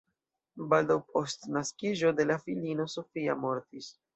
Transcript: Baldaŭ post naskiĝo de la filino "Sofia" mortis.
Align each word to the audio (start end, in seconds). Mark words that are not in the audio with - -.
Baldaŭ 0.71 0.95
post 1.09 1.45
naskiĝo 1.57 2.15
de 2.21 2.27
la 2.33 2.41
filino 2.47 2.89
"Sofia" 2.99 3.41
mortis. 3.45 3.97